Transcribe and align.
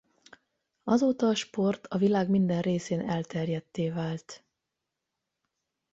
Azóta 0.83 1.27
a 1.27 1.35
sport 1.35 1.85
a 1.85 1.97
világ 1.97 2.29
minden 2.29 2.61
részén 2.61 3.09
elterjedtté 3.09 3.89
vált. 3.89 4.43